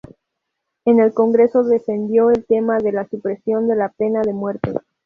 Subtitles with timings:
[0.83, 4.73] En el Congreso defendió el tema de la supresión de la pena de muerte.